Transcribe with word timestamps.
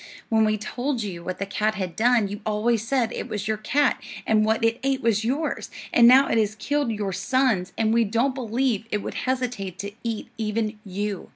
When 0.29 0.45
we 0.45 0.57
told 0.57 1.03
you 1.03 1.23
what 1.23 1.37
the 1.37 1.45
cat 1.45 1.75
had 1.75 1.95
done, 1.95 2.27
you 2.27 2.41
always 2.43 2.87
said 2.87 3.11
it 3.11 3.29
was 3.29 3.47
your 3.47 3.57
cat, 3.57 4.01
and 4.25 4.43
what 4.43 4.65
it 4.65 4.79
ate 4.81 5.03
was 5.03 5.23
yours, 5.23 5.69
and 5.93 6.07
now 6.07 6.27
it 6.27 6.39
has 6.39 6.55
killed 6.55 6.89
your 6.91 7.13
sons, 7.13 7.71
and 7.77 7.93
we 7.93 8.03
don't 8.03 8.33
believe 8.33 8.85
it 8.89 9.03
would 9.03 9.13
hesitate 9.29 9.77
to 9.77 9.91
eat 10.03 10.29
even 10.39 10.79
you." 10.83 11.29